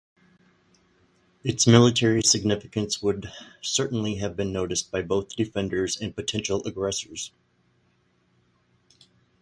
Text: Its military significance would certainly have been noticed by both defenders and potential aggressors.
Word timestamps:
Its 1.43 1.67
military 1.67 2.23
significance 2.23 3.03
would 3.03 3.31
certainly 3.61 4.15
have 4.15 4.35
been 4.35 4.51
noticed 4.51 4.89
by 4.89 4.99
both 5.03 5.35
defenders 5.35 5.95
and 6.01 6.15
potential 6.15 6.63
aggressors. 6.65 7.31